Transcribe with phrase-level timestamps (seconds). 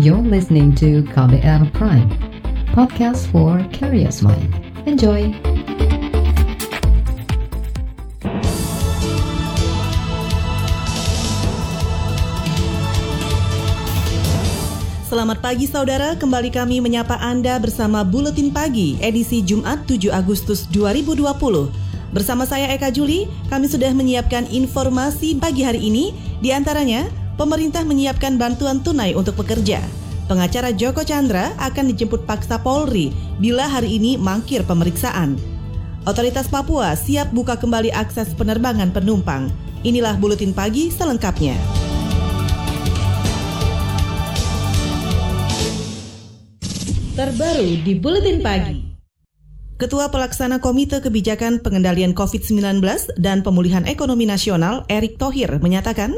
[0.00, 2.08] You're listening to KBR Prime,
[2.72, 4.48] podcast for curious mind.
[4.88, 5.28] Enjoy!
[15.12, 21.20] Selamat pagi saudara, kembali kami menyapa Anda bersama Buletin Pagi edisi Jumat 7 Agustus 2020.
[22.16, 27.04] Bersama saya Eka Juli, kami sudah menyiapkan informasi pagi hari ini, di antaranya
[27.36, 29.80] pemerintah menyiapkan bantuan tunai untuk pekerja.
[30.30, 35.36] Pengacara Joko Chandra akan dijemput paksa Polri bila hari ini mangkir pemeriksaan.
[36.02, 39.52] Otoritas Papua siap buka kembali akses penerbangan penumpang.
[39.86, 41.58] Inilah Buletin Pagi selengkapnya.
[47.12, 48.92] Terbaru di Buletin Pagi.
[49.76, 52.80] Ketua Pelaksana Komite Kebijakan Pengendalian COVID-19
[53.18, 56.14] dan Pemulihan Ekonomi Nasional, Erick Thohir, menyatakan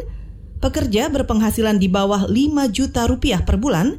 [0.58, 2.34] pekerja berpenghasilan di bawah 5
[2.74, 3.96] juta rupiah per bulan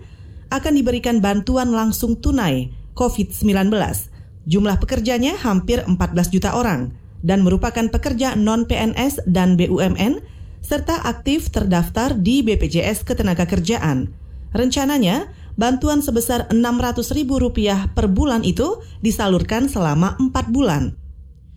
[0.54, 3.72] akan diberikan bantuan langsung tunai COVID-19.
[4.46, 5.96] Jumlah pekerjanya hampir 14
[6.30, 6.94] juta orang
[7.26, 10.22] dan merupakan pekerja non-PNS dan BUMN
[10.62, 14.10] serta aktif terdaftar di BPJS Ketenagakerjaan.
[14.54, 20.98] Rencananya, bantuan sebesar Rp600.000 per bulan itu disalurkan selama 4 bulan.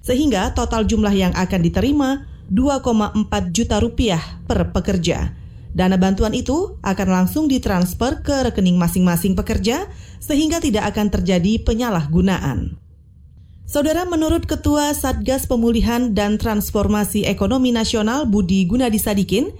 [0.02, 5.36] Sehingga total jumlah yang akan diterima 2,4 juta rupiah per pekerja.
[5.76, 9.86] Dana bantuan itu akan langsung ditransfer ke rekening masing-masing pekerja
[10.18, 12.80] sehingga tidak akan terjadi penyalahgunaan.
[13.68, 19.52] Saudara, menurut Ketua Satgas Pemulihan dan Transformasi Ekonomi Nasional Budi Gunadi Sadikin,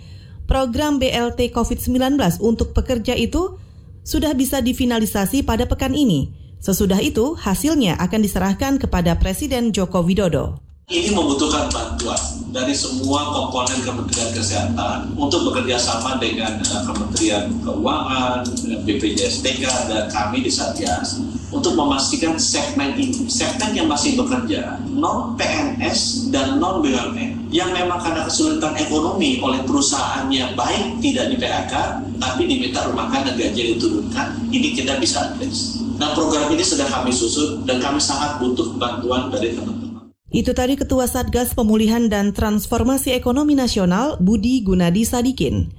[0.48, 3.60] program BLT COVID-19 untuk pekerja itu
[4.08, 6.32] sudah bisa difinalisasi pada pekan ini.
[6.56, 10.67] Sesudah itu, hasilnya akan diserahkan kepada Presiden Joko Widodo.
[10.88, 12.16] Ini membutuhkan bantuan
[12.48, 18.40] dari semua komponen Kementerian Kesehatan untuk bekerja sama dengan uh, Kementerian Keuangan,
[18.88, 21.20] BPJS TK, dan kami di Satgas
[21.52, 28.00] untuk memastikan segmen ini, segmen yang masih bekerja, non PNS dan non BUMN, yang memang
[28.00, 31.74] karena kesulitan ekonomi oleh perusahaannya baik tidak di PHK,
[32.16, 35.84] tapi diminta rumahkan dan gaji diturunkan, ini kita bisa address.
[36.00, 39.87] Nah program ini sedang kami susun dan kami sangat butuh bantuan dari teman-teman.
[40.28, 45.72] Itu tadi Ketua Satgas Pemulihan dan Transformasi Ekonomi Nasional Budi Gunadi Sadikin.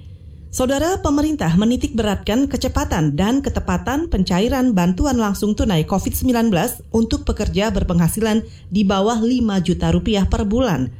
[0.50, 6.50] Saudara pemerintah menitik beratkan kecepatan dan ketepatan pencairan bantuan langsung tunai COVID-19
[6.90, 10.90] untuk pekerja berpenghasilan di bawah 5 juta rupiah per bulan.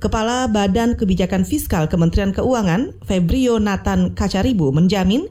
[0.00, 5.28] Kepala Badan Kebijakan Fiskal Kementerian Keuangan, Febrio Nathan Kacaribu, menjamin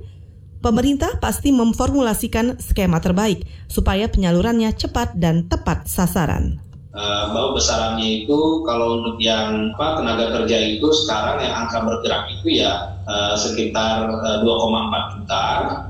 [0.61, 6.70] pemerintah pasti memformulasikan skema terbaik supaya penyalurannya cepat dan tepat sasaran.
[6.91, 12.27] Uh, bahwa besarannya itu kalau untuk yang apa, tenaga kerja itu sekarang yang angka bergerak
[12.35, 15.45] itu ya uh, sekitar uh, 2,4 juta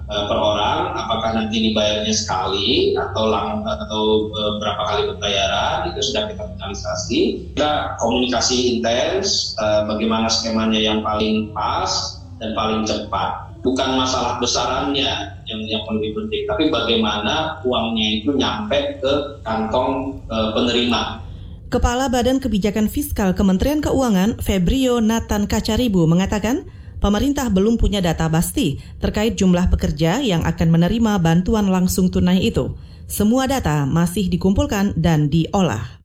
[0.06, 0.94] uh, per orang.
[0.94, 7.19] Apakah nanti dibayarnya sekali atau lang atau uh, berapa kali pembayaran itu sudah kita finalisasi.
[7.57, 15.09] Kita komunikasi intens uh, bagaimana skemanya yang paling pas dan paling cepat bukan masalah besarannya
[15.45, 19.13] yang yang lebih penting, tapi bagaimana uangnya itu nyampe ke
[19.45, 21.01] kantong e, penerima.
[21.72, 26.67] Kepala Badan Kebijakan Fiskal Kementerian Keuangan, Febrio Nathan Kacaribu, mengatakan
[26.99, 32.75] pemerintah belum punya data pasti terkait jumlah pekerja yang akan menerima bantuan langsung tunai itu.
[33.07, 36.00] Semua data masih dikumpulkan dan diolah.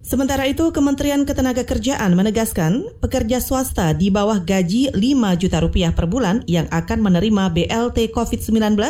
[0.00, 4.96] Sementara itu, Kementerian Ketenagakerjaan menegaskan pekerja swasta di bawah gaji 5
[5.36, 8.80] juta rupiah per bulan yang akan menerima BLT COVID-19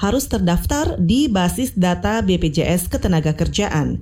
[0.00, 4.00] harus terdaftar di basis data BPJS Ketenagakerjaan.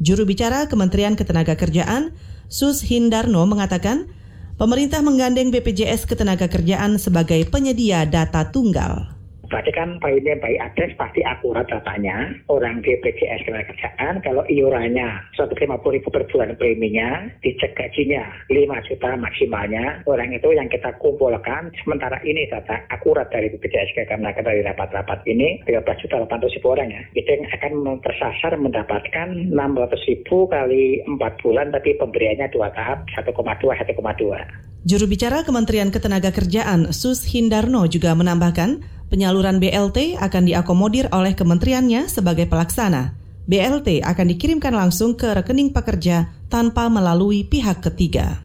[0.00, 2.16] Juru bicara Kementerian Ketenagakerjaan,
[2.48, 4.08] Sus Hindarno mengatakan,
[4.56, 9.21] pemerintah menggandeng BPJS Ketenagakerjaan sebagai penyedia data tunggal.
[9.52, 12.32] Berarti kan poinnya baik adres pasti akurat datanya.
[12.48, 20.00] Orang BPJS kerjaan kalau iurannya 150 ribu per bulan preminya, dicek gajinya 5 juta maksimalnya.
[20.08, 25.60] Orang itu yang kita kumpulkan, sementara ini data akurat dari BPJS karena dari rapat-rapat ini
[25.68, 27.02] 13 juta 800 ribu orang ya.
[27.12, 33.36] Itu yang akan tersasar mendapatkan 600 ribu kali 4 bulan tapi pemberiannya dua tahap 1,2
[33.36, 34.72] 1,2.
[34.82, 38.82] Juru bicara Kementerian Ketenagakerjaan Sus Hindarno juga menambahkan
[39.12, 43.12] Penyaluran BLT akan diakomodir oleh kementeriannya sebagai pelaksana.
[43.44, 48.40] BLT akan dikirimkan langsung ke rekening pekerja tanpa melalui pihak ketiga.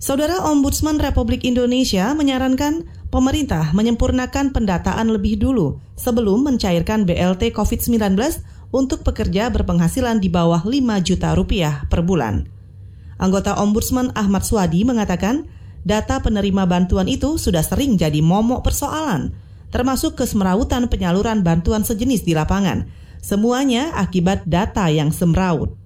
[0.00, 8.16] Saudara Ombudsman Republik Indonesia menyarankan pemerintah menyempurnakan pendataan lebih dulu sebelum mencairkan BLT COVID-19
[8.72, 10.72] untuk pekerja berpenghasilan di bawah 5
[11.04, 12.48] juta rupiah per bulan.
[13.20, 15.44] Anggota Ombudsman Ahmad Swadi mengatakan,
[15.84, 22.36] data penerima bantuan itu sudah sering jadi momok persoalan termasuk kesemrawutan penyaluran bantuan sejenis di
[22.36, 22.86] lapangan.
[23.18, 25.81] Semuanya akibat data yang semrawut.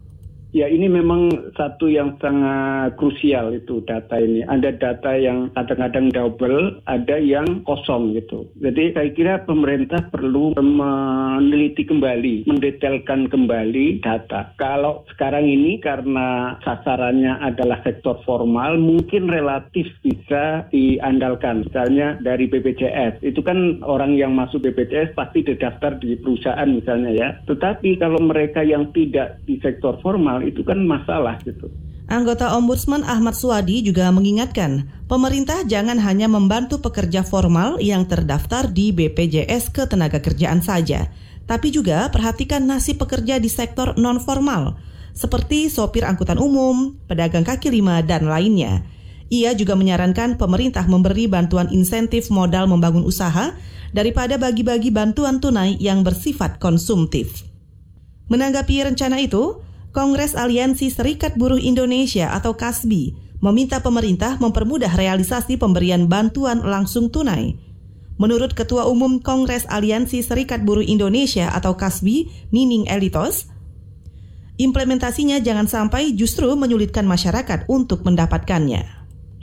[0.54, 4.46] Ya ini memang satu yang sangat krusial itu data ini.
[4.46, 8.46] Ada data yang kadang-kadang double, ada yang kosong gitu.
[8.62, 14.54] Jadi saya kira pemerintah perlu meneliti kembali, mendetailkan kembali data.
[14.56, 21.66] Kalau sekarang ini karena sasarannya adalah sektor formal, mungkin relatif bisa diandalkan.
[21.66, 27.28] Misalnya dari BPJS, itu kan orang yang masuk BPJS pasti terdaftar di perusahaan misalnya ya.
[27.44, 31.70] Tetapi kalau mereka yang tidak di sektor formal itu kan masalah gitu.
[32.06, 38.94] Anggota Ombudsman Ahmad Suwadi juga mengingatkan, pemerintah jangan hanya membantu pekerja formal yang terdaftar di
[38.94, 41.10] BPJS Ketenagakerjaan saja,
[41.50, 44.78] tapi juga perhatikan nasib pekerja di sektor non-formal,
[45.18, 48.86] seperti sopir angkutan umum, pedagang kaki lima, dan lainnya.
[49.26, 53.50] Ia juga menyarankan pemerintah memberi bantuan insentif modal membangun usaha
[53.90, 57.42] daripada bagi-bagi bantuan tunai yang bersifat konsumtif.
[58.30, 59.65] Menanggapi rencana itu,
[59.96, 67.56] Kongres Aliansi Serikat Buruh Indonesia atau KASBI meminta pemerintah mempermudah realisasi pemberian bantuan langsung tunai.
[68.20, 73.48] Menurut Ketua Umum Kongres Aliansi Serikat Buruh Indonesia atau KASBI, Nining Elitos,
[74.60, 78.95] implementasinya jangan sampai justru menyulitkan masyarakat untuk mendapatkannya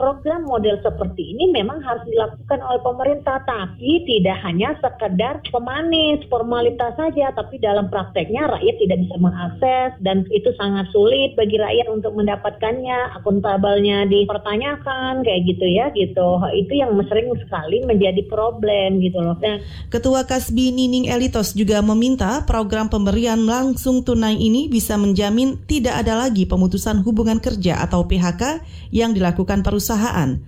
[0.04, 6.92] program model seperti ini memang harus dilakukan oleh pemerintah, tapi tidak hanya sekedar pemanis, formalitas
[7.00, 12.12] saja, tapi dalam prakteknya rakyat tidak bisa mengakses dan itu sangat sulit bagi rakyat untuk
[12.20, 16.30] mendapatkannya, akuntabelnya dipertanyakan kayak gitu ya, gitu.
[16.52, 19.40] Itu yang sering sekali menjadi problem gitu loh.
[19.40, 26.04] Dan Ketua Kasbi Nining Elitos juga meminta program pemberian langsung tunai ini bisa menjamin tidak
[26.04, 28.60] ada lagi pemutusan hubungan kerja atau PHK
[28.92, 30.42] yang dilakukan perusahaan perusahaan.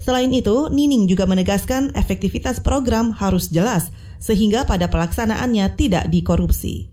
[0.00, 6.88] Selain itu, Nining juga menegaskan efektivitas program harus jelas sehingga pada pelaksanaannya tidak dikorupsi.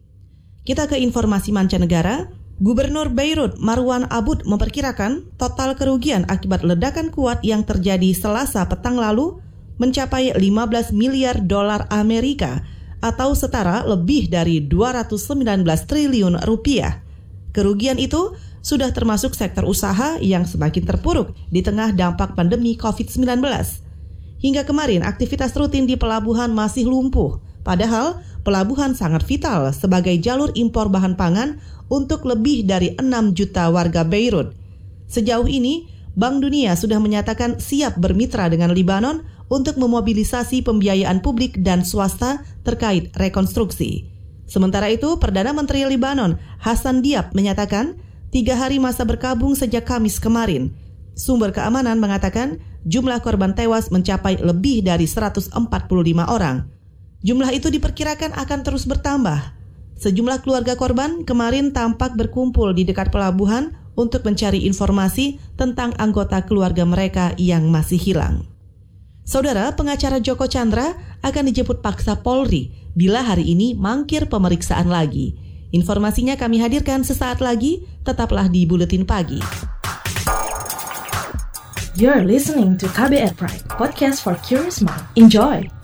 [0.67, 2.27] Kita ke informasi mancanegara.
[2.63, 9.41] Gubernur Beirut Marwan Abud memperkirakan total kerugian akibat ledakan kuat yang terjadi Selasa petang lalu
[9.81, 12.63] mencapai 15 miliar dolar Amerika
[13.03, 17.03] atau setara lebih dari 219 triliun rupiah.
[17.51, 18.31] Kerugian itu
[18.63, 23.43] sudah termasuk sektor usaha yang semakin terpuruk di tengah dampak pandemi COVID-19.
[24.39, 30.87] Hingga kemarin aktivitas rutin di pelabuhan masih lumpuh, padahal pelabuhan sangat vital sebagai jalur impor
[30.87, 31.59] bahan pangan
[31.91, 34.55] untuk lebih dari 6 juta warga Beirut.
[35.11, 41.83] Sejauh ini, Bank Dunia sudah menyatakan siap bermitra dengan Libanon untuk memobilisasi pembiayaan publik dan
[41.83, 44.09] swasta terkait rekonstruksi.
[44.45, 47.97] Sementara itu, Perdana Menteri Libanon Hasan Diab menyatakan
[48.33, 50.73] tiga hari masa berkabung sejak Kamis kemarin.
[51.13, 55.53] Sumber keamanan mengatakan jumlah korban tewas mencapai lebih dari 145
[56.25, 56.65] orang.
[57.21, 59.53] Jumlah itu diperkirakan akan terus bertambah.
[60.01, 66.83] Sejumlah keluarga korban kemarin tampak berkumpul di dekat pelabuhan untuk mencari informasi tentang anggota keluarga
[66.83, 68.49] mereka yang masih hilang.
[69.23, 75.42] Saudara pengacara Joko Chandra akan dijemput paksa Polri bila hari ini mangkir pemeriksaan lagi.
[75.73, 79.41] Informasinya kami hadirkan sesaat lagi, tetaplah di Buletin Pagi.
[81.97, 85.01] You're listening to KBR Pride, podcast for curious mind.
[85.17, 85.82] Enjoy!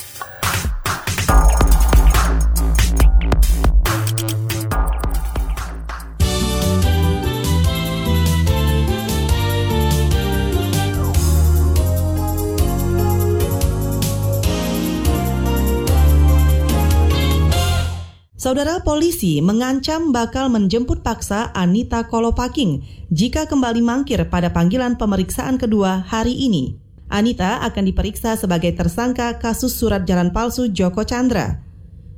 [18.49, 22.81] Saudara polisi mengancam bakal menjemput paksa Anita Kolopaking
[23.13, 26.73] jika kembali mangkir pada panggilan pemeriksaan kedua hari ini.
[27.13, 31.61] Anita akan diperiksa sebagai tersangka kasus surat jalan palsu Joko Chandra.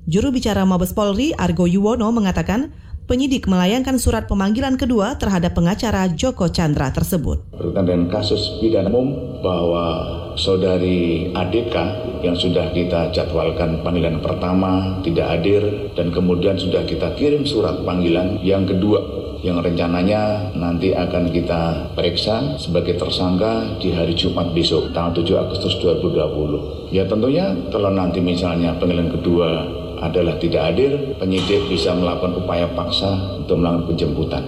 [0.07, 2.71] Juru bicara Mabes Polri Argo Yuwono mengatakan
[3.11, 7.43] penyidik melayangkan surat pemanggilan kedua terhadap pengacara Joko Chandra tersebut.
[7.51, 9.83] Berkaitan dengan kasus pidana umum bahwa
[10.39, 15.61] saudari Adeka yang sudah kita jadwalkan panggilan pertama tidak hadir
[15.97, 19.01] dan kemudian sudah kita kirim surat panggilan yang kedua
[19.41, 25.81] yang rencananya nanti akan kita periksa sebagai tersangka di hari Jumat besok tanggal 7 Agustus
[25.81, 26.93] 2020.
[26.93, 29.65] Ya tentunya kalau nanti misalnya panggilan kedua
[30.01, 34.43] adalah tidak hadir, penyidik bisa melakukan upaya paksa untuk melakukan penjemputan.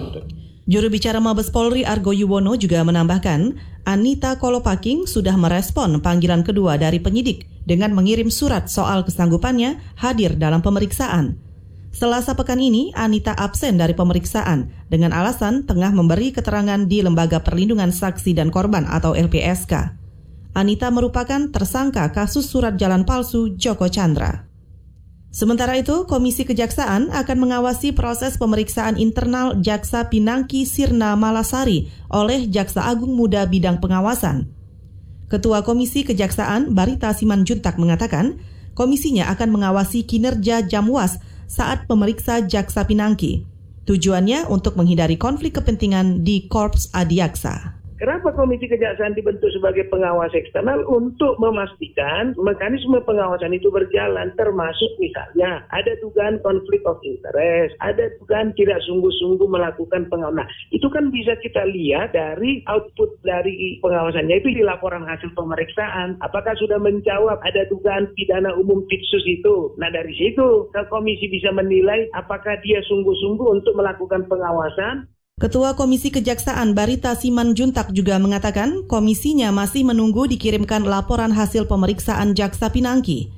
[0.64, 3.54] Juru bicara Mabes Polri Argo Yuwono juga menambahkan,
[3.84, 10.60] Anita Kolopaking sudah merespon panggilan kedua dari penyidik dengan mengirim surat soal kesanggupannya hadir dalam
[10.60, 11.40] pemeriksaan.
[11.94, 17.94] Selasa pekan ini, Anita absen dari pemeriksaan dengan alasan tengah memberi keterangan di Lembaga Perlindungan
[17.94, 19.94] Saksi dan Korban atau LPSK.
[20.54, 24.46] Anita merupakan tersangka kasus surat jalan palsu Joko Chandra.
[25.34, 32.86] Sementara itu, Komisi Kejaksaan akan mengawasi proses pemeriksaan internal Jaksa Pinangki Sirna Malasari oleh Jaksa
[32.86, 34.53] Agung Muda Bidang Pengawasan.
[35.34, 38.38] Ketua Komisi Kejaksaan Barita Simanjuntak mengatakan,
[38.78, 41.18] komisinya akan mengawasi kinerja Jamwas
[41.50, 43.42] saat pemeriksa Jaksa Pinangki.
[43.82, 47.83] Tujuannya untuk menghindari konflik kepentingan di Korps Adiaksa.
[48.04, 55.64] Kenapa Komisi Kejaksaan dibentuk sebagai pengawas eksternal untuk memastikan mekanisme pengawasan itu berjalan termasuk misalnya
[55.72, 60.36] ada dugaan konflik of interest, ada dugaan tidak sungguh-sungguh melakukan pengawasan.
[60.36, 66.20] Nah, itu kan bisa kita lihat dari output dari pengawasannya itu di laporan hasil pemeriksaan.
[66.20, 69.72] Apakah sudah menjawab ada dugaan pidana umum pitsus itu?
[69.80, 75.08] Nah, dari situ komisi bisa menilai apakah dia sungguh-sungguh untuk melakukan pengawasan
[75.44, 82.32] Ketua Komisi Kejaksaan Barita Siman Juntak juga mengatakan komisinya masih menunggu dikirimkan laporan hasil pemeriksaan
[82.32, 83.28] Jaksa Pinangki.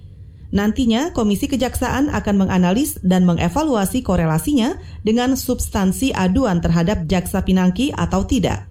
[0.55, 8.23] Nantinya Komisi Kejaksaan akan menganalis dan mengevaluasi korelasinya dengan substansi aduan terhadap Jaksa Pinangki atau
[8.23, 8.71] tidak.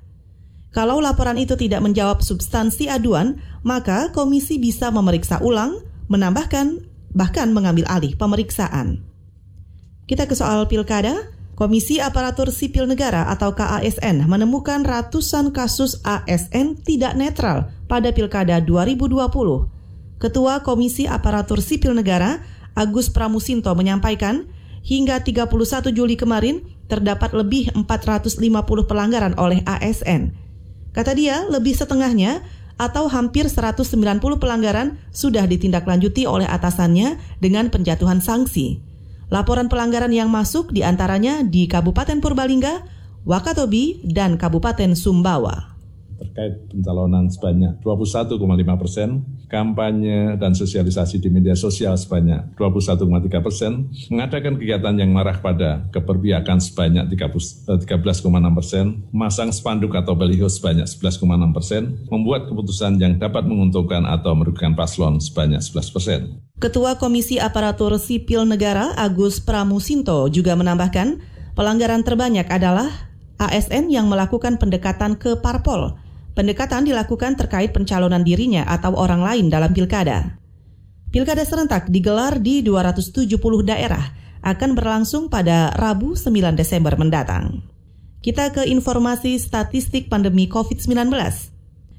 [0.72, 7.84] Kalau laporan itu tidak menjawab substansi aduan, maka komisi bisa memeriksa ulang, menambahkan, bahkan mengambil
[7.92, 9.04] alih pemeriksaan.
[10.08, 11.35] Kita ke soal pilkada.
[11.56, 19.24] Komisi Aparatur Sipil Negara atau KASN menemukan ratusan kasus ASN tidak netral pada Pilkada 2020.
[20.20, 22.44] Ketua Komisi Aparatur Sipil Negara,
[22.76, 24.52] Agus Pramusinto menyampaikan,
[24.84, 26.60] hingga 31 Juli kemarin
[26.92, 28.36] terdapat lebih 450
[28.84, 30.36] pelanggaran oleh ASN.
[30.92, 32.44] Kata dia, lebih setengahnya
[32.76, 33.96] atau hampir 190
[34.44, 38.85] pelanggaran sudah ditindaklanjuti oleh atasannya dengan penjatuhan sanksi.
[39.36, 42.88] Laporan pelanggaran yang masuk di antaranya di Kabupaten Purbalingga,
[43.28, 45.76] Wakatobi, dan Kabupaten Sumbawa
[46.16, 48.40] terkait pencalonan sebanyak 21,5
[48.80, 49.10] persen,
[49.52, 56.64] kampanye dan sosialisasi di media sosial sebanyak 21,3 persen, mengadakan kegiatan yang marah pada keperbiakan
[56.64, 63.44] sebanyak 13,6 eh, persen, masang spanduk atau baliho sebanyak 11,6 persen, membuat keputusan yang dapat
[63.44, 66.22] menguntungkan atau merugikan paslon sebanyak 11 persen.
[66.56, 71.20] Ketua Komisi Aparatur Sipil Negara Agus Pramusinto juga menambahkan,
[71.54, 76.00] pelanggaran terbanyak adalah ASN yang melakukan pendekatan ke parpol,
[76.36, 80.36] Pendekatan dilakukan terkait pencalonan dirinya atau orang lain dalam pilkada.
[81.08, 84.04] Pilkada serentak digelar di 270 daerah
[84.44, 87.64] akan berlangsung pada Rabu 9 Desember mendatang.
[88.20, 91.08] Kita ke informasi statistik pandemi COVID-19.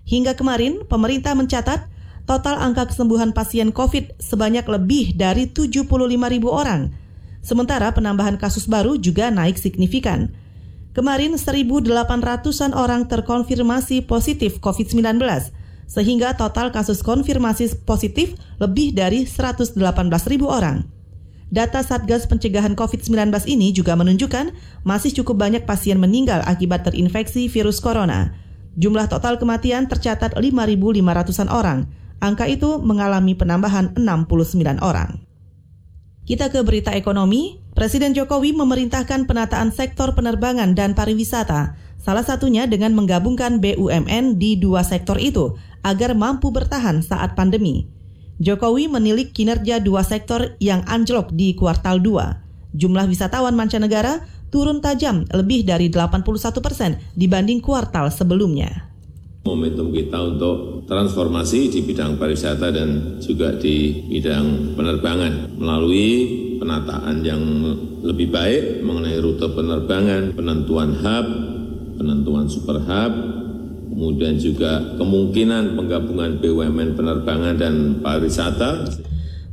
[0.05, 1.89] Hingga kemarin, pemerintah mencatat
[2.26, 6.92] total angka kesembuhan pasien COVID sebanyak lebih dari 75 ribu orang.
[7.40, 10.28] Sementara penambahan kasus baru juga naik signifikan–
[10.97, 15.21] Kemarin 1.800-an orang terkonfirmasi positif COVID-19,
[15.85, 19.76] sehingga total kasus konfirmasi positif lebih dari 118.000
[20.49, 20.88] orang.
[21.52, 24.56] Data Satgas Pencegahan COVID-19 ini juga menunjukkan
[24.88, 28.33] masih cukup banyak pasien meninggal akibat terinfeksi virus corona.
[28.80, 31.92] Jumlah total kematian tercatat 5.500-an orang.
[32.20, 35.20] Angka itu mengalami penambahan 69 orang.
[36.26, 37.62] Kita ke berita ekonomi.
[37.76, 44.80] Presiden Jokowi memerintahkan penataan sektor penerbangan dan pariwisata, salah satunya dengan menggabungkan BUMN di dua
[44.80, 47.85] sektor itu agar mampu bertahan saat pandemi.
[48.40, 52.80] Jokowi menilik kinerja dua sektor yang anjlok di kuartal 2.
[52.80, 56.25] Jumlah wisatawan mancanegara turun tajam lebih dari 81
[56.64, 58.96] persen dibanding kuartal sebelumnya
[59.47, 66.11] momentum kita untuk transformasi di bidang pariwisata dan juga di bidang penerbangan melalui
[66.59, 67.43] penataan yang
[68.03, 71.26] lebih baik mengenai rute penerbangan, penentuan hub,
[71.95, 73.12] penentuan super hub,
[73.95, 78.91] kemudian juga kemungkinan penggabungan BUMN penerbangan dan pariwisata.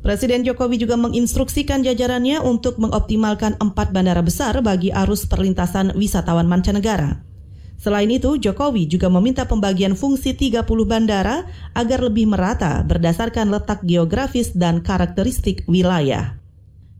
[0.04, 7.33] Presiden Jokowi juga menginstruksikan jajarannya untuk mengoptimalkan empat bandara besar bagi arus perlintasan wisatawan mancanegara.
[7.84, 11.44] Selain itu, Jokowi juga meminta pembagian fungsi 30 bandara
[11.76, 16.40] agar lebih merata berdasarkan letak geografis dan karakteristik wilayah.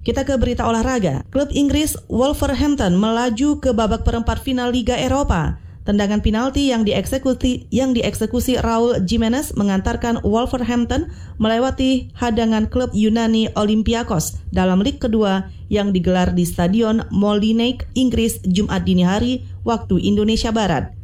[0.04, 1.24] Kita ke berita olahraga.
[1.32, 7.92] Klub Inggris Wolverhampton melaju ke babak perempat final Liga Eropa Tendangan penalti yang dieksekusi yang
[7.92, 11.12] dieksekusi Raul Jimenez mengantarkan Wolverhampton
[11.44, 18.88] melewati hadangan klub Yunani Olympiakos dalam lig kedua yang digelar di Stadion Molineux, Inggris Jumat
[18.88, 20.96] dini hari waktu Indonesia Barat.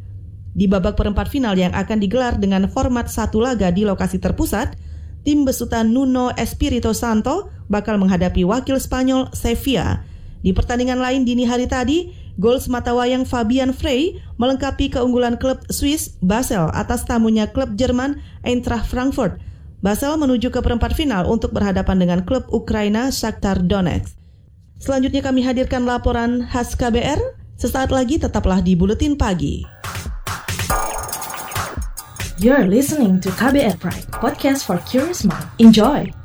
[0.56, 4.80] Di babak perempat final yang akan digelar dengan format satu laga di lokasi terpusat,
[5.28, 10.08] tim besutan Nuno Espirito Santo bakal menghadapi wakil Spanyol Sevilla.
[10.40, 16.70] Di pertandingan lain dini hari tadi, Gol sematawayang Fabian Frey melengkapi keunggulan klub Swiss Basel
[16.70, 19.42] atas tamunya klub Jerman Eintracht Frankfurt.
[19.80, 24.12] Basel menuju ke perempat final untuk berhadapan dengan klub Ukraina Shakhtar Donetsk.
[24.80, 27.20] Selanjutnya kami hadirkan laporan khas KBR.
[27.60, 29.60] Sesaat lagi tetaplah di Buletin Pagi.
[32.40, 35.44] You're listening to KBR Pride, podcast for curious mind.
[35.60, 36.19] Enjoy!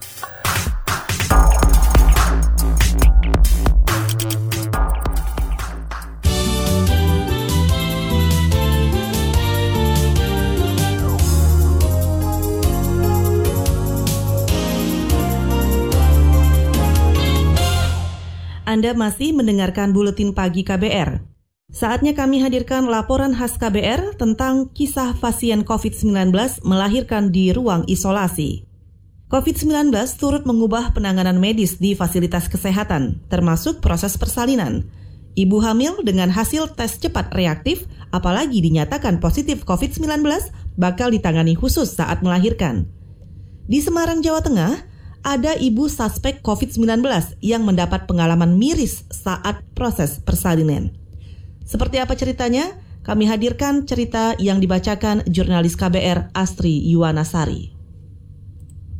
[18.75, 21.23] Anda masih mendengarkan Buletin Pagi KBR.
[21.71, 26.11] Saatnya kami hadirkan laporan khas KBR tentang kisah pasien COVID-19
[26.67, 28.67] melahirkan di ruang isolasi.
[29.31, 34.83] COVID-19 turut mengubah penanganan medis di fasilitas kesehatan, termasuk proses persalinan.
[35.39, 40.19] Ibu hamil dengan hasil tes cepat reaktif, apalagi dinyatakan positif COVID-19,
[40.75, 42.91] bakal ditangani khusus saat melahirkan.
[43.71, 44.94] Di Semarang, Jawa Tengah,
[45.25, 47.01] ada ibu suspek COVID-19
[47.41, 50.93] yang mendapat pengalaman miris saat proses persalinan.
[51.65, 52.77] Seperti apa ceritanya?
[53.01, 57.73] Kami hadirkan cerita yang dibacakan jurnalis KBR Astri Yuwanasari.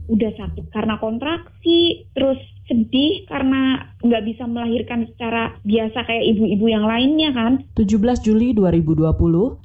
[0.09, 6.85] Udah sakit karena kontraksi, terus sedih karena nggak bisa melahirkan secara biasa kayak ibu-ibu yang
[6.85, 7.65] lainnya kan.
[7.77, 9.09] 17 Juli 2020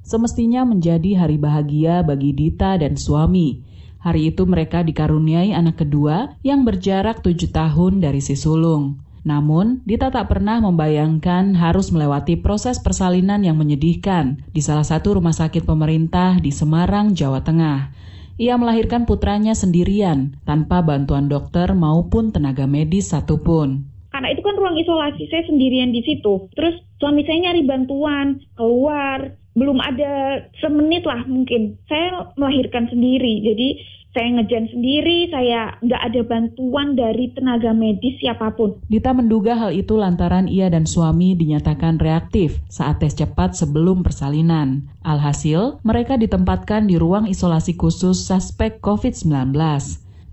[0.05, 3.61] semestinya menjadi hari bahagia bagi Dita dan suami
[4.01, 8.97] Hari itu mereka dikaruniai anak kedua yang berjarak tujuh tahun dari si sulung.
[9.21, 15.37] Namun, Dita tak pernah membayangkan harus melewati proses persalinan yang menyedihkan di salah satu rumah
[15.37, 17.93] sakit pemerintah di Semarang, Jawa Tengah.
[18.41, 23.85] Ia melahirkan putranya sendirian, tanpa bantuan dokter maupun tenaga medis satupun.
[24.09, 26.49] Karena itu kan ruang isolasi, saya sendirian di situ.
[26.57, 33.69] Terus suami saya nyari bantuan, keluar, belum ada semenit lah mungkin saya melahirkan sendiri jadi
[34.11, 38.75] saya ngejan sendiri, saya nggak ada bantuan dari tenaga medis siapa pun.
[38.91, 44.91] Dita menduga hal itu lantaran ia dan suami dinyatakan reaktif saat tes cepat sebelum persalinan.
[45.07, 49.55] Alhasil, mereka ditempatkan di ruang isolasi khusus suspek COVID-19.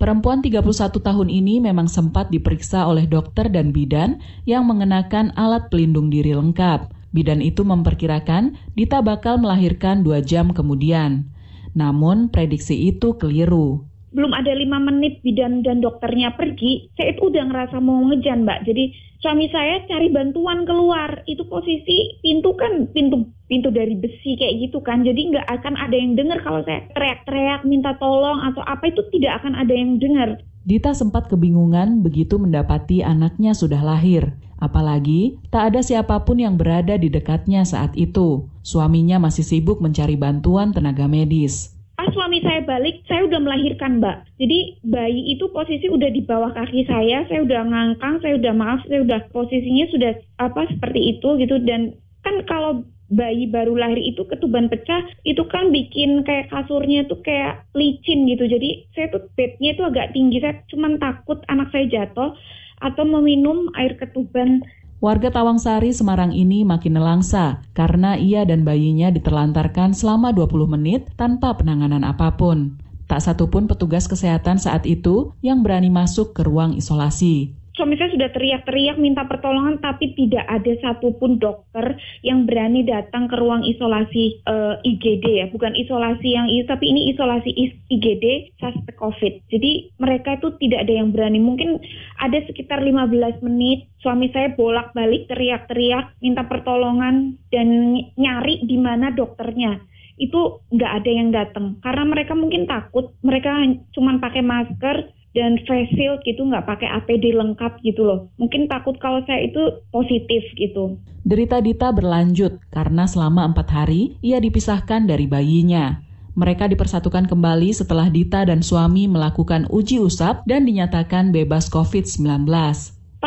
[0.02, 0.66] Perempuan 31
[0.98, 6.97] tahun ini memang sempat diperiksa oleh dokter dan bidan yang mengenakan alat pelindung diri lengkap.
[7.18, 11.34] Bidan itu memperkirakan Dita bakal melahirkan dua jam kemudian.
[11.74, 13.82] Namun prediksi itu keliru.
[14.14, 18.70] Belum ada lima menit bidan dan dokternya pergi, saya itu udah ngerasa mau ngejan mbak.
[18.70, 21.26] Jadi suami saya cari bantuan keluar.
[21.26, 25.02] Itu posisi pintu kan pintu pintu dari besi kayak gitu kan.
[25.02, 29.42] Jadi nggak akan ada yang dengar kalau saya teriak-teriak minta tolong atau apa itu tidak
[29.42, 30.38] akan ada yang dengar.
[30.70, 34.38] Dita sempat kebingungan begitu mendapati anaknya sudah lahir.
[34.58, 38.50] Apalagi tak ada siapa pun yang berada di dekatnya saat itu.
[38.66, 41.78] Suaminya masih sibuk mencari bantuan tenaga medis.
[41.98, 44.38] Pas suami saya balik, saya udah melahirkan, Mbak.
[44.38, 48.86] Jadi bayi itu posisi udah di bawah kaki saya, saya udah ngangkang, saya udah maaf,
[48.86, 54.28] saya udah posisinya sudah apa seperti itu gitu dan kan kalau bayi baru lahir itu
[54.28, 59.80] ketuban pecah itu kan bikin kayak kasurnya tuh kayak licin gitu jadi saya tuh bednya
[59.80, 62.36] itu agak tinggi saya cuma takut anak saya jatuh
[62.80, 64.62] atau meminum air ketuban.
[64.98, 71.54] Warga Tawangsari, Semarang ini makin nelangsa karena ia dan bayinya diterlantarkan selama 20 menit tanpa
[71.54, 72.82] penanganan apa pun.
[73.08, 78.34] Tak satupun petugas kesehatan saat itu yang berani masuk ke ruang isolasi suami saya sudah
[78.34, 81.94] teriak-teriak minta pertolongan tapi tidak ada satupun dokter
[82.26, 85.46] yang berani datang ke ruang isolasi uh, eh, IGD ya.
[85.54, 87.54] Bukan isolasi yang tapi ini isolasi
[87.94, 89.54] IGD suspek COVID.
[89.54, 91.38] Jadi mereka itu tidak ada yang berani.
[91.38, 91.78] Mungkin
[92.18, 97.70] ada sekitar 15 menit suami saya bolak-balik teriak-teriak minta pertolongan dan
[98.18, 99.78] nyari di mana dokternya.
[100.18, 101.78] Itu nggak ada yang datang.
[101.86, 103.54] Karena mereka mungkin takut mereka
[103.94, 108.34] cuma pakai masker dan face shield gitu nggak pakai APD lengkap gitu loh.
[108.42, 110.98] Mungkin takut kalau saya itu positif gitu.
[111.22, 116.02] Derita Dita berlanjut karena selama empat hari ia dipisahkan dari bayinya.
[116.34, 122.50] Mereka dipersatukan kembali setelah Dita dan suami melakukan uji usap dan dinyatakan bebas COVID-19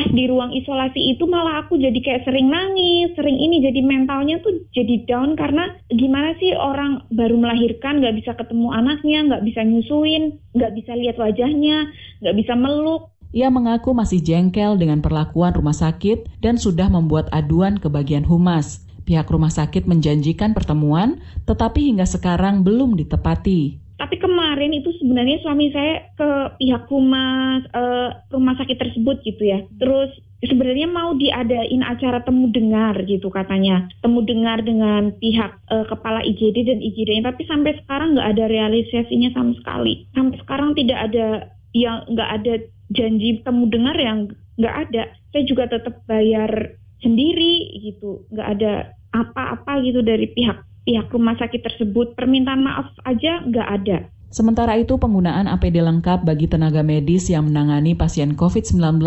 [0.01, 4.41] pas di ruang isolasi itu malah aku jadi kayak sering nangis, sering ini jadi mentalnya
[4.41, 9.61] tuh jadi down karena gimana sih orang baru melahirkan nggak bisa ketemu anaknya, nggak bisa
[9.61, 11.93] nyusuin, nggak bisa lihat wajahnya,
[12.25, 13.13] nggak bisa meluk.
[13.37, 18.81] Ia mengaku masih jengkel dengan perlakuan rumah sakit dan sudah membuat aduan ke bagian humas.
[19.05, 25.69] Pihak rumah sakit menjanjikan pertemuan, tetapi hingga sekarang belum ditepati Tapi kemarin itu sebenarnya suami
[25.69, 29.61] saya ke pihak rumah uh, rumah sakit tersebut gitu ya.
[29.77, 30.09] Terus
[30.41, 33.93] sebenarnya mau diadain acara temu dengar gitu katanya.
[34.01, 39.37] Temu dengar dengan pihak uh, kepala IGD dan IGD tapi sampai sekarang nggak ada realisasinya
[39.37, 40.09] sama sekali.
[40.17, 42.55] Sampai sekarang tidak ada yang nggak ada
[42.97, 45.03] janji temu dengar yang nggak ada.
[45.29, 48.25] Saya juga tetap bayar sendiri gitu.
[48.33, 48.73] Nggak ada
[49.13, 53.99] apa-apa gitu dari pihak pihak rumah sakit tersebut permintaan maaf aja nggak ada
[54.31, 59.03] Sementara itu, penggunaan APD lengkap bagi tenaga medis yang menangani pasien COVID-19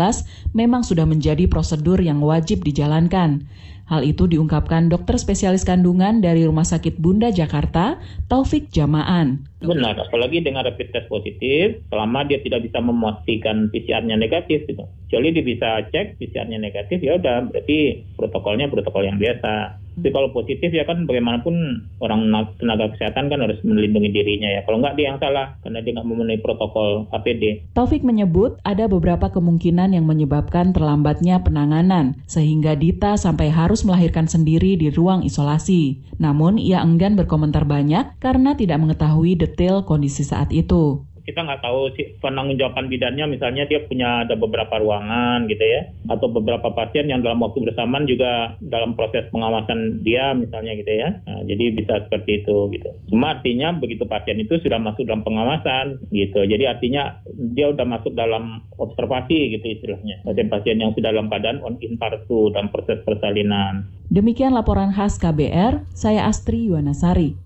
[0.52, 3.48] memang sudah menjadi prosedur yang wajib dijalankan.
[3.88, 9.48] Hal itu diungkapkan dokter spesialis kandungan dari Rumah Sakit Bunda Jakarta, Taufik Jamaan.
[9.64, 14.84] Benar, apalagi dengan rapid test positif, selama dia tidak bisa memastikan PCR-nya negatif, gitu.
[15.08, 19.83] Kecuali dia bisa cek PCR-nya negatif, ya udah, berarti protokolnya protokol yang biasa.
[19.94, 22.28] Tapi kalau positif ya kan bagaimanapun orang
[22.58, 24.60] tenaga kesehatan kan harus melindungi dirinya ya.
[24.66, 27.70] Kalau nggak dia yang salah karena dia nggak memenuhi protokol APD.
[27.72, 34.74] Taufik menyebut ada beberapa kemungkinan yang menyebabkan terlambatnya penanganan sehingga Dita sampai harus melahirkan sendiri
[34.74, 36.02] di ruang isolasi.
[36.18, 41.88] Namun ia enggan berkomentar banyak karena tidak mengetahui detail kondisi saat itu kita nggak tahu
[41.96, 47.24] si penanggung bidannya misalnya dia punya ada beberapa ruangan gitu ya atau beberapa pasien yang
[47.24, 51.16] dalam waktu bersamaan juga dalam proses pengawasan dia misalnya gitu ya.
[51.24, 52.90] Nah, jadi bisa seperti itu gitu.
[53.08, 56.44] Cuma artinya begitu pasien itu sudah masuk dalam pengawasan gitu.
[56.44, 57.18] Jadi artinya
[57.56, 60.20] dia udah masuk dalam observasi gitu istilahnya.
[60.28, 63.88] Pasien-pasien yang sudah dalam keadaan on infarktu dalam proses persalinan.
[64.12, 67.43] Demikian laporan khas KBR saya Astri Yuwanasari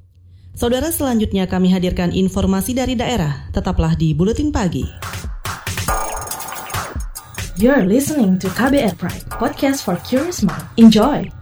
[0.59, 3.47] Saudara selanjutnya kami hadirkan informasi dari daerah.
[3.55, 4.83] Tetaplah di Buletin Pagi.
[7.63, 10.67] You're listening to KBR Pride, podcast for curious mind.
[10.75, 11.38] Enjoy!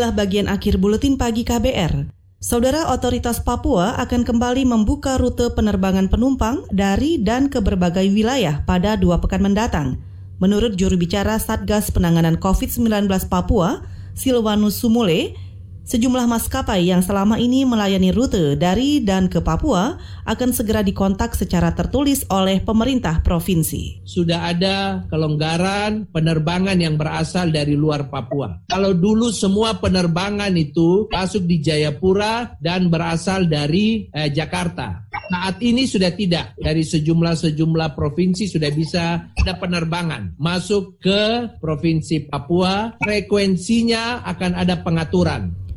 [0.00, 2.08] Inilah bagian akhir buletin pagi KBR.
[2.40, 8.96] Saudara otoritas Papua akan kembali membuka rute penerbangan penumpang dari dan ke berbagai wilayah pada
[8.96, 10.00] dua pekan mendatang.
[10.40, 13.84] Menurut juru bicara Satgas Penanganan COVID-19 Papua,
[14.16, 15.36] Silvanus Sumule,
[15.84, 21.74] Sejumlah maskapai yang selama ini melayani rute dari dan ke Papua akan segera dikontak secara
[21.74, 24.04] tertulis oleh pemerintah provinsi.
[24.06, 28.62] Sudah ada kelonggaran penerbangan yang berasal dari luar Papua.
[28.70, 35.10] Kalau dulu semua penerbangan itu masuk di Jayapura dan berasal dari eh, Jakarta.
[35.10, 36.58] Saat ini sudah tidak.
[36.58, 42.98] Dari sejumlah-sejumlah provinsi sudah bisa ada penerbangan masuk ke provinsi Papua.
[42.98, 45.69] Frekuensinya akan ada pengaturan.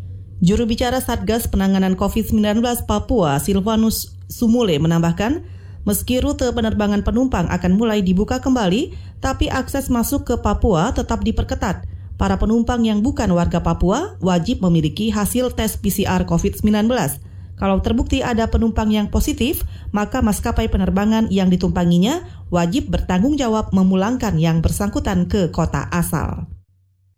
[0.43, 5.39] Juru bicara Satgas Penanganan COVID-19 Papua, Silvanus Sumule menambahkan,
[5.87, 8.91] meski rute penerbangan penumpang akan mulai dibuka kembali,
[9.23, 11.87] tapi akses masuk ke Papua tetap diperketat.
[12.19, 16.91] Para penumpang yang bukan warga Papua wajib memiliki hasil tes PCR COVID-19.
[17.55, 19.63] Kalau terbukti ada penumpang yang positif,
[19.95, 22.19] maka maskapai penerbangan yang ditumpanginya
[22.51, 26.51] wajib bertanggung jawab memulangkan yang bersangkutan ke kota asal.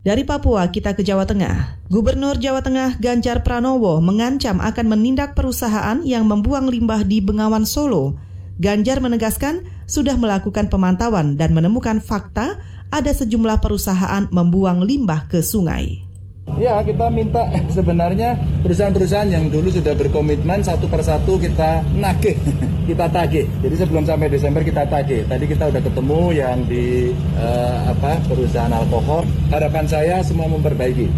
[0.06, 1.82] Dari Papua kita ke Jawa Tengah.
[1.90, 8.14] Gubernur Jawa Tengah Ganjar Pranowo mengancam akan menindak perusahaan yang membuang limbah di Bengawan Solo.
[8.62, 12.62] Ganjar menegaskan sudah melakukan pemantauan dan menemukan fakta
[12.94, 16.06] ada sejumlah perusahaan membuang limbah ke sungai.
[16.56, 17.42] Ya, kita minta
[17.76, 22.38] sebenarnya perusahaan-perusahaan yang dulu sudah berkomitmen satu persatu kita nagih,
[22.90, 23.50] kita tagih.
[23.66, 25.26] Jadi sebelum sampai Desember kita tagih.
[25.26, 29.28] Tadi kita udah ketemu yang di uh, apa perusahaan alkohol.
[29.52, 31.10] Harapan saya semua memperbaiki.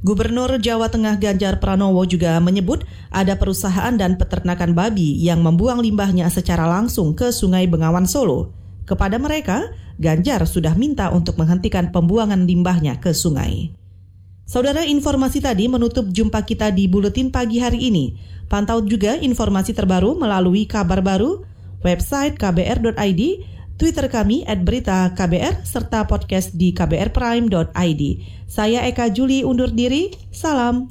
[0.00, 6.24] Gubernur Jawa Tengah Ganjar Pranowo juga menyebut ada perusahaan dan peternakan babi yang membuang limbahnya
[6.32, 8.52] secara langsung ke Sungai Bengawan Solo.
[8.88, 13.79] Kepada mereka, Ganjar sudah minta untuk menghentikan pembuangan limbahnya ke sungai.
[14.50, 18.18] Saudara informasi tadi menutup jumpa kita di Buletin Pagi hari ini.
[18.50, 21.46] Pantau juga informasi terbaru melalui kabar baru,
[21.86, 23.22] website kbr.id,
[23.78, 28.02] Twitter kami at berita KBR, serta podcast di kbrprime.id.
[28.50, 30.90] Saya Eka Juli undur diri, salam.